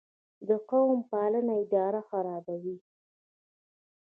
[0.69, 2.77] قوم پالنه اداره خرابوي